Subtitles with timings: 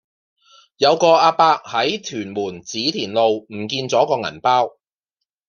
[0.77, 4.71] 有個亞伯喺屯門紫田路唔見左個銀包